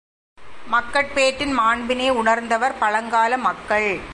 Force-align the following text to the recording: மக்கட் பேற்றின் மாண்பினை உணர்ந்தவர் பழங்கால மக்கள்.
மக்கட் 0.67 1.13
பேற்றின் 1.13 1.51
மாண்பினை 1.51 2.09
உணர்ந்தவர் 2.09 2.77
பழங்கால 2.77 3.37
மக்கள். 3.37 4.01